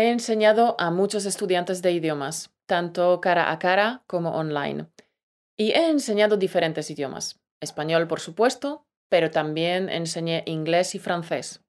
[0.00, 4.86] He enseñado a muchos estudiantes de idiomas, tanto cara a cara como online.
[5.58, 7.38] Y he enseñado diferentes idiomas.
[7.60, 11.62] Español, por supuesto, pero también enseñé inglés y francés.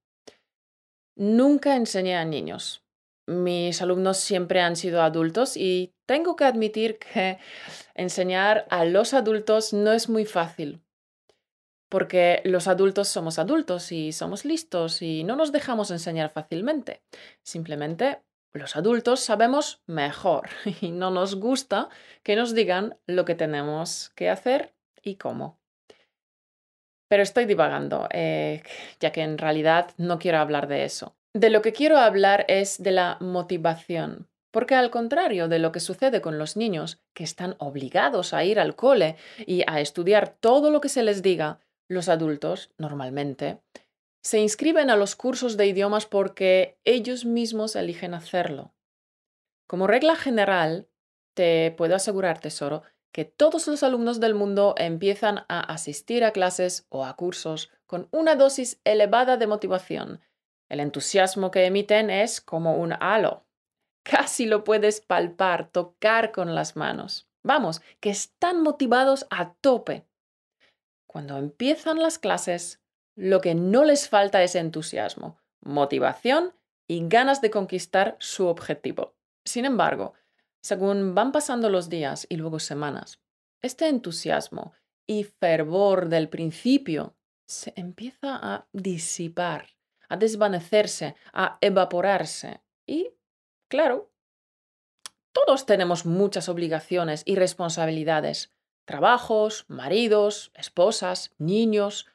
[1.18, 2.86] Nunca enseñé a niños.
[3.28, 7.38] Mis alumnos siempre han sido adultos y tengo que admitir que
[7.96, 10.82] enseñar a los adultos no es muy fácil,
[11.92, 17.02] porque los adultos somos adultos y somos listos y no nos dejamos enseñar fácilmente.
[17.44, 18.22] Simplemente
[18.54, 20.48] los adultos sabemos mejor
[20.82, 21.90] y no nos gusta
[22.24, 25.60] que nos digan lo que tenemos que hacer y cómo.
[27.10, 28.64] Pero estoy divagando, eh,
[29.02, 31.18] ya que en realidad no quiero hablar de eso.
[31.34, 35.82] De lo que quiero hablar es de la motivación, porque al contrario de lo que
[35.82, 40.72] sucede con los niños, que están obligados a ir al cole y a estudiar todo
[40.72, 41.60] lo que se les diga,
[41.92, 43.62] los adultos, normalmente,
[44.24, 48.74] se inscriben a los cursos de idiomas porque ellos mismos eligen hacerlo.
[49.68, 50.88] Como regla general,
[51.34, 56.86] te puedo asegurar, tesoro, que todos los alumnos del mundo empiezan a asistir a clases
[56.90, 60.22] o a cursos con una dosis elevada de motivación.
[60.70, 63.46] El entusiasmo que emiten es como un halo.
[64.04, 67.28] Casi lo puedes palpar, tocar con las manos.
[67.44, 70.06] Vamos, que están motivados a tope.
[71.12, 72.80] Cuando empiezan las clases,
[73.18, 76.54] lo que no les falta es entusiasmo, motivación
[76.88, 79.14] y ganas de conquistar su objetivo.
[79.44, 80.14] Sin embargo,
[80.62, 83.20] según van pasando los días y luego semanas,
[83.62, 84.72] este entusiasmo
[85.06, 89.68] y fervor del principio se empieza a disipar,
[90.08, 92.62] a desvanecerse, a evaporarse.
[92.88, 93.12] Y,
[93.68, 94.14] claro,
[95.34, 98.54] todos tenemos muchas obligaciones y responsabilidades
[98.92, 102.08] trabajos, maridos, esposas, niños,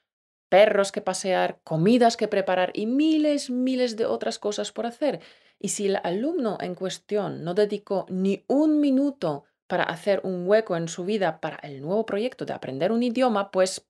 [0.50, 5.20] perros que pasear, comidas que preparar y miles, miles de otras cosas por hacer.
[5.58, 10.76] Y si el alumno en cuestión no dedicó ni un minuto para hacer un hueco
[10.76, 13.88] en su vida para el nuevo proyecto de aprender un idioma, pues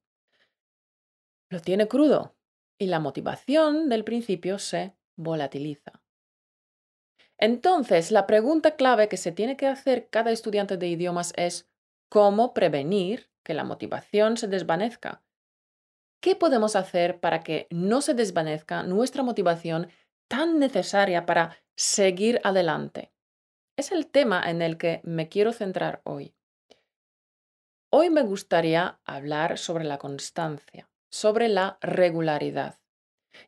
[1.50, 2.36] lo tiene crudo
[2.78, 6.04] y la motivación del principio se volatiliza.
[7.36, 11.68] Entonces, la pregunta clave que se tiene que hacer cada estudiante de idiomas es
[12.08, 15.22] cómo prevenir que la motivación se desvanezca.
[16.20, 19.88] ¿Qué podemos hacer para que no se desvanezca nuestra motivación
[20.28, 23.12] tan necesaria para seguir adelante?
[23.76, 26.34] Es el tema en el que me quiero centrar hoy.
[27.92, 32.80] Hoy me gustaría hablar sobre la constancia, sobre la regularidad.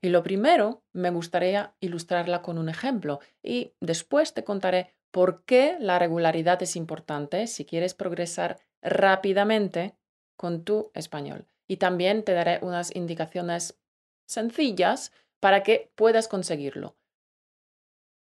[0.01, 5.77] Y lo primero, me gustaría ilustrarla con un ejemplo y después te contaré por qué
[5.81, 9.97] la regularidad es importante si quieres progresar rápidamente
[10.37, 11.49] con tu español.
[11.67, 13.81] Y también te daré unas indicaciones
[14.29, 16.97] sencillas para que puedas conseguirlo.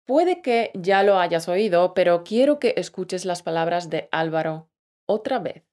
[0.07, 4.71] Puede que ya lo hayas oído, pero quiero que escuches las palabras de Álvaro
[5.05, 5.68] otra vez.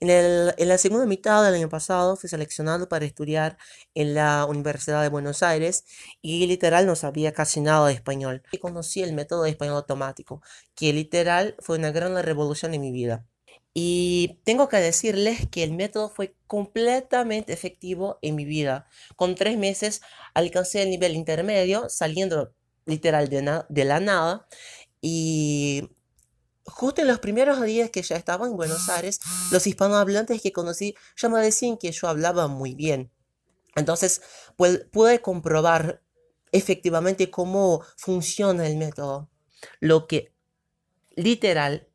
[0.00, 3.56] En, la segunda mitad del año pasado fui seleccionado para estudiar
[3.94, 5.84] en la Universidad de Buenos Aires
[6.22, 8.42] y literal no sabía casi nada de español.
[8.52, 10.42] Y conocí el método de español automático,
[10.74, 13.26] que literal fue una gran revolución en mi vida.
[13.74, 18.86] Y tengo que decirles que el método fue completamente efectivo en mi vida.
[19.16, 20.02] Con tres meses
[20.34, 24.46] alcancé el nivel intermedio, saliendo literal de, de la nada.
[25.00, 25.88] Y
[26.64, 30.94] justo en los primeros días que ya estaba en Buenos Aires, los hispanohablantes que conocí
[31.16, 33.10] ya me decían que yo hablaba muy bien.
[33.74, 34.20] Entonces
[34.56, 36.02] pude comprobar
[36.52, 39.30] efectivamente cómo funciona el método.
[39.80, 40.32] Lo que
[41.16, 41.88] literal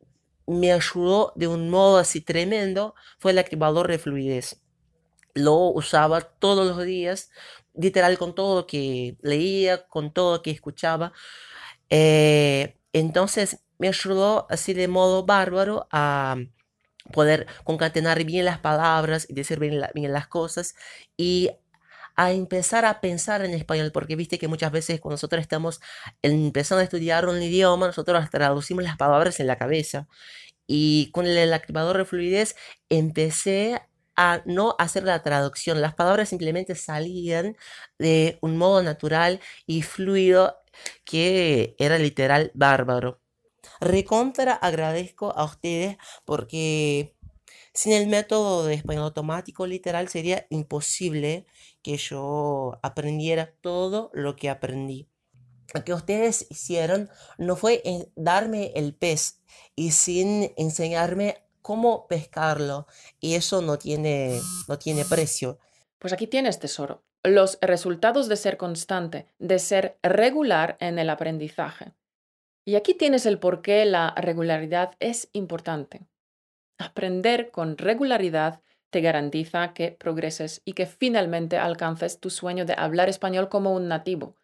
[0.46, 4.60] me ayudó de un modo así tremendo fue el activador de fluidez.
[5.34, 7.30] Lo usaba todos los días,
[7.74, 11.12] literal con todo lo que leía, con todo lo que escuchaba.
[11.90, 16.36] Eh, entonces me ayudó así de modo bárbaro a
[17.12, 20.74] poder concatenar bien las palabras y decir bien, las cosas
[21.16, 21.50] y
[22.16, 25.80] a empezar a pensar en español, porque viste que muchas veces cuando nosotros estamos
[26.22, 30.08] empezando a estudiar un idioma, nosotros traducimos las palabras en la cabeza.
[30.66, 32.56] Y con el activador de fluidez
[32.88, 33.80] empecé
[34.16, 37.56] a no hacer la traducción, las palabras simplemente salían
[37.98, 40.56] de un modo natural y fluido
[41.04, 43.20] que era literal bárbaro
[43.80, 47.14] recontra agradezco a ustedes porque
[47.72, 51.46] sin el método de español automático literal sería imposible
[51.82, 55.08] que yo aprendiera todo lo que aprendí.
[55.74, 57.82] Lo que ustedes hicieron no fue
[58.16, 59.42] darme el pez
[59.76, 62.86] y sin enseñarme cómo pescarlo
[63.20, 65.58] y eso no tiene, no tiene precio.
[65.98, 67.04] Pues aquí tienes tesoro.
[67.22, 71.92] Los resultados de ser constante, de ser regular en el aprendizaje.
[72.68, 76.06] Y aquí tienes el por qué la regularidad es importante.
[76.78, 78.60] Aprender con regularidad
[78.90, 83.88] te garantiza que progreses y que finalmente alcances tu sueño de hablar español como un
[83.88, 84.36] nativo.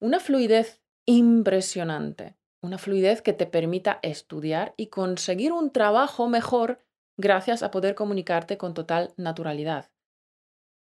[0.00, 6.78] Una fluidez impresionante, una fluidez que te permita estudiar y conseguir un trabajo mejor
[7.16, 9.90] gracias a poder comunicarte con total naturalidad.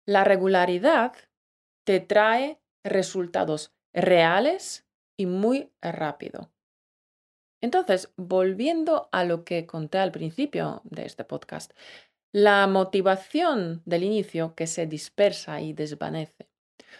[0.05, 1.13] La regularidad
[1.85, 4.85] te trae resultados reales
[5.17, 6.51] y muy rápido.
[7.61, 11.73] Entonces, volviendo a lo que conté al principio de este podcast,
[12.31, 16.49] la motivación del inicio que se dispersa y desvanece.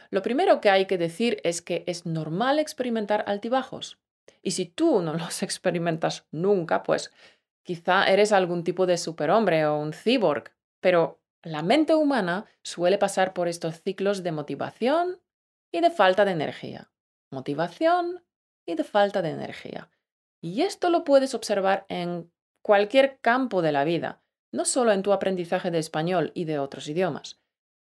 [0.10, 3.98] Lo primero que hay que decir es que es normal experimentar altibajos.
[4.44, 7.12] Y si tú no los experimentas nunca, pues
[7.64, 13.34] quizá eres algún tipo de superhombre o un cyborg, pero la mente humana suele pasar
[13.34, 15.20] por estos ciclos de motivación
[15.72, 16.91] y de falta de energía.
[17.32, 18.24] Motivación
[18.66, 19.90] y de falta de energía.
[20.42, 22.32] Y esto lo puedes observar en
[22.62, 26.88] cualquier campo de la vida, no solo en tu aprendizaje de español y de otros
[26.88, 27.40] idiomas.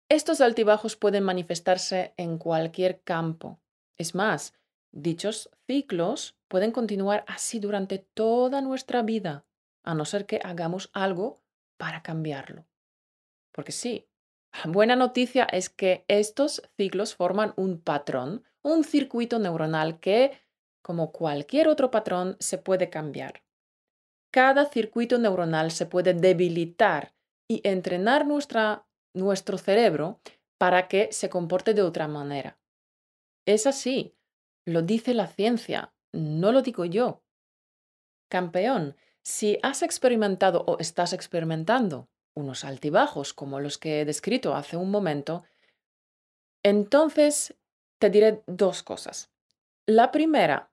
[0.08, 3.60] Estos altibajos pueden manifestarse en cualquier campo.
[3.96, 4.54] Es más,
[4.90, 9.46] dichos ciclos pueden continuar así durante toda nuestra vida,
[9.84, 11.42] a no ser que hagamos algo
[11.78, 12.66] para cambiarlo.
[13.52, 14.08] Porque sí,
[14.52, 20.38] la buena noticia es que estos ciclos forman un patrón, un circuito neuronal que,
[20.82, 23.42] como cualquier otro patrón, se puede cambiar.
[24.32, 27.14] Cada circuito neuronal se puede debilitar
[27.48, 30.20] y entrenar nuestra, nuestro cerebro
[30.58, 32.58] para que se comporte de otra manera.
[33.46, 34.14] Es así,
[34.64, 37.22] lo dice la ciencia, no lo digo yo.
[38.30, 44.76] Campeón, si has experimentado o estás experimentando unos altibajos como los que he descrito hace
[44.76, 45.44] un momento,
[46.62, 47.54] entonces
[48.02, 49.30] te diré dos cosas.
[49.86, 50.72] La primera,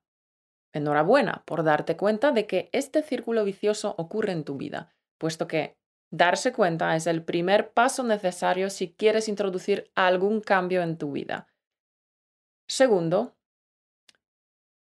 [0.73, 5.77] enhorabuena por darte cuenta de que este círculo vicioso ocurre en tu vida, puesto que
[6.09, 11.47] darse cuenta es el primer paso necesario si quieres introducir algún cambio en tu vida.
[12.67, 13.35] Segundo,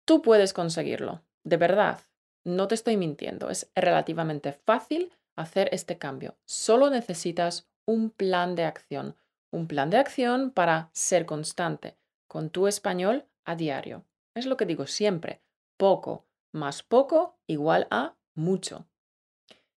[0.06, 2.00] tú puedes conseguirlo, de verdad.
[2.46, 6.38] No te estoy mintiendo, es relativamente fácil hacer este cambio.
[6.46, 9.18] Solo necesitas un plan de acción,
[9.52, 11.99] un plan de acción para ser constante
[12.30, 14.06] con tu español a diario.
[14.34, 15.42] Es lo que digo siempre,
[15.76, 18.88] poco más poco igual a mucho.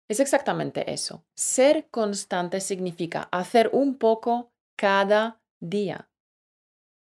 [0.09, 1.25] Es exactamente eso.
[1.35, 6.11] Ser constante significa hacer un poco cada día.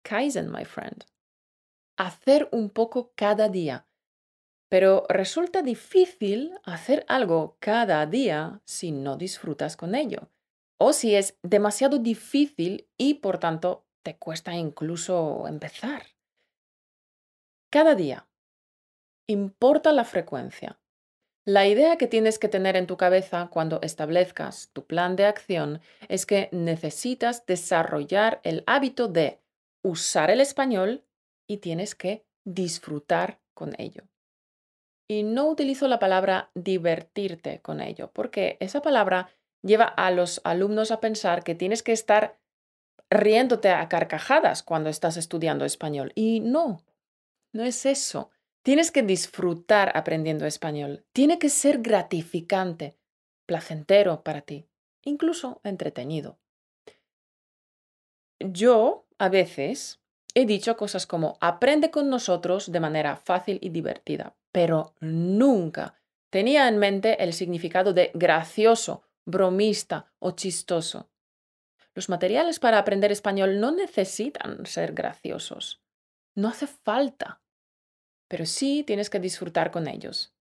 [0.03, 1.03] Kaizen, my friend.
[1.97, 3.87] Hacer un poco cada día.
[4.69, 10.29] Pero resulta difícil hacer algo cada día si no disfrutas con ello.
[10.77, 16.03] O si es demasiado difícil y por tanto te cuesta incluso empezar.
[17.71, 18.29] Cada día.
[19.27, 20.79] Importa la frecuencia.
[21.43, 25.81] La idea que tienes que tener en tu cabeza cuando establezcas tu plan de acción
[26.07, 29.41] es que necesitas desarrollar el hábito de
[29.83, 31.03] usar el español
[31.47, 34.03] y tienes que disfrutar con ello.
[35.09, 39.29] Y no utilizo la palabra divertirte con ello, porque esa palabra
[39.63, 42.39] lleva a los alumnos a pensar que tienes que estar
[43.09, 46.11] riéndote a carcajadas cuando estás estudiando español.
[46.15, 46.83] Y no,
[47.51, 48.31] no es eso.
[48.63, 51.05] Tienes que disfrutar aprendiendo español.
[51.13, 52.97] Tiene que ser gratificante,
[53.45, 54.67] placentero para ti,
[55.03, 56.39] incluso entretenido.
[58.39, 60.01] Yo, a veces,
[60.33, 65.95] he dicho cosas como aprende con nosotros de manera fácil y divertida, pero nunca
[66.29, 71.09] tenía en mente el significado de gracioso, bromista o chistoso.
[71.95, 75.81] Los materiales para aprender español no necesitan ser graciosos.
[76.35, 77.41] No hace falta.
[78.27, 80.33] Pero sí tienes que disfrutar con ellos.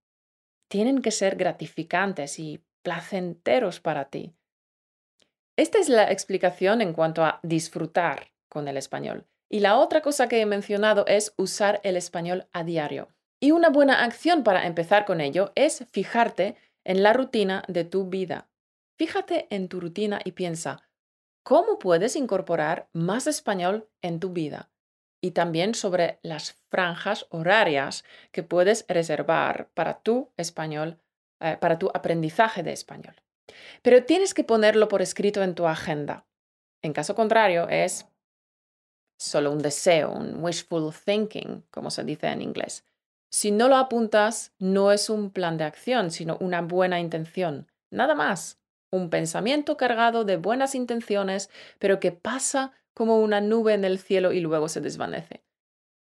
[0.67, 4.33] Tienen que ser gratificantes y placenteros para ti.
[5.55, 9.25] Esta es la explicación en cuanto a disfrutar con el español.
[9.49, 13.07] Y la otra cosa que he mencionado es usar el español a diario.
[13.39, 18.09] Y una buena acción para empezar con ello es fijarte en la rutina de tu
[18.09, 18.49] vida.
[18.97, 20.83] Fíjate en tu rutina y piensa,
[21.45, 24.71] ¿cómo puedes incorporar más español en tu vida?
[25.21, 30.99] Y también sobre las franjas horarias que puedes reservar para tu español,
[31.39, 33.15] eh, para tu aprendizaje de español.
[33.81, 36.25] Pero tienes que ponerlo por escrito en tu agenda.
[36.81, 38.07] En caso contrario, es
[39.19, 42.85] solo un deseo, un wishful thinking, como se dice en inglés.
[43.31, 47.71] Si no lo apuntas, no es un plan de acción, sino una buena intención.
[47.91, 48.59] Nada más.
[48.91, 51.49] Un pensamiento cargado de buenas intenciones,
[51.79, 55.43] pero que pasa como una nube en el cielo y luego se desvanece.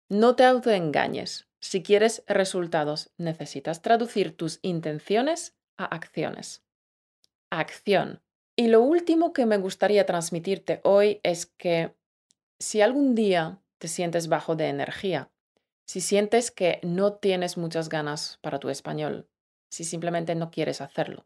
[0.10, 1.48] No te autoengañes.
[1.60, 6.64] Si quieres resultados, necesitas traducir tus intenciones a acciones.
[7.50, 8.22] Acción.
[8.56, 11.96] Y lo último que me gustaría transmitirte hoy es que
[12.60, 15.32] si algún día te sientes bajo de energía,
[15.86, 19.28] si sientes que no tienes muchas ganas para tu español,
[19.70, 21.26] si simplemente no quieres hacerlo,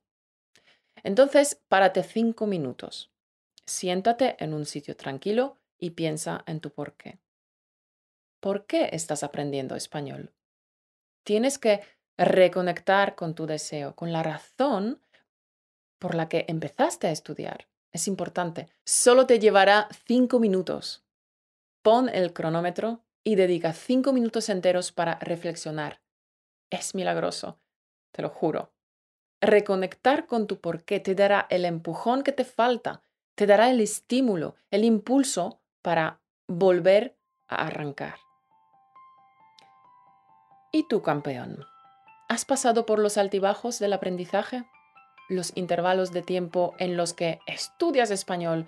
[1.03, 3.11] entonces párate cinco minutos,
[3.65, 7.19] siéntate en un sitio tranquilo y piensa en tu por qué.
[8.39, 10.33] ¿Por qué estás aprendiendo español?
[11.23, 11.81] Tienes que
[12.17, 15.01] reconectar con tu deseo, con la razón
[15.99, 17.67] por la que empezaste a estudiar.
[17.91, 18.69] Es importante.
[18.85, 21.03] Solo te llevará cinco minutos.
[21.81, 26.01] Pon el cronómetro y dedica cinco minutos enteros para reflexionar.
[26.69, 27.59] Es milagroso,
[28.11, 28.76] te lo juro.
[29.41, 33.03] Reconectar con tu porqué te dará el empujón que te falta,
[33.35, 37.15] te dará el estímulo, el impulso para volver
[37.47, 38.15] a arrancar.
[40.71, 41.65] ¿Y tú, campeón?
[42.29, 44.65] ¿Has pasado por los altibajos del aprendizaje?
[45.29, 48.67] Los intervalos de tiempo en los que estudias español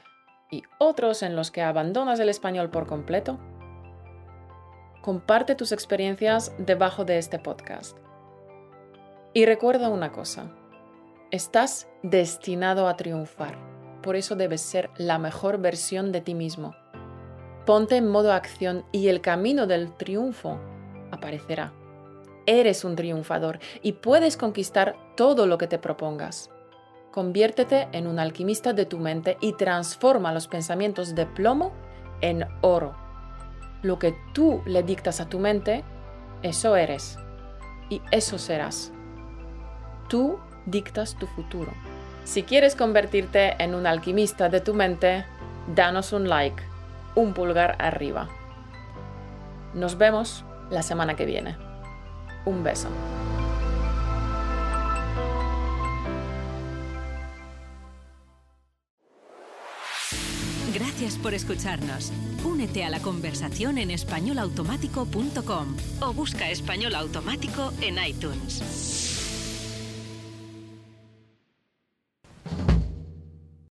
[0.52, 3.40] y otros en los que abandonas el español por completo?
[5.02, 7.98] Comparte tus experiencias debajo de este podcast.
[9.34, 10.52] Y recuerda una cosa,
[11.32, 13.58] estás destinado a triunfar,
[14.02, 16.76] por eso debes ser la mejor versión de ti mismo.
[17.66, 20.60] Ponte en modo acción y el camino del triunfo
[21.12, 21.74] aparecerá
[22.50, 26.50] eres un triunfador y puedes conquistar todo lo que te propongas.
[27.12, 31.72] Conviértete en un alquimista de tu mente y transforma los pensamientos de plomo
[32.22, 32.96] en oro.
[33.84, 35.84] Lo que tú le dictas a tu mente,
[36.42, 37.20] eso eres
[37.88, 38.92] y eso serás.
[40.08, 40.40] Tú
[40.70, 41.72] dictas tu futuro.
[42.24, 45.26] Si quieres convertirte en un alquimista de tu mente,
[45.76, 46.62] danos un like,
[47.16, 48.30] un pulgar arriba.
[49.74, 51.58] Nos vemos la semana que viene.
[52.46, 52.90] Un beso.
[60.74, 62.12] Gracias por escucharnos.
[62.44, 69.09] Únete a la conversación en españolautomático.com o busca español automático en iTunes.